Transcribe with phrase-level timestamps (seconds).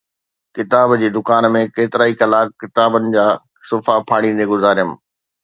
[0.55, 3.27] ڪتاب جي دڪان ۾ ڪيترائي ڪلاڪ ڪتابن جا
[3.69, 4.91] صفحا ڦاڙيندي گذاريم